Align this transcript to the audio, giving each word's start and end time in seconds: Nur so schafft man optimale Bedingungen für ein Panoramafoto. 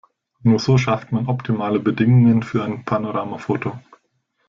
Nur 0.41 0.57
so 0.57 0.79
schafft 0.79 1.11
man 1.11 1.27
optimale 1.27 1.79
Bedingungen 1.79 2.41
für 2.41 2.63
ein 2.63 2.85
Panoramafoto. 2.85 3.77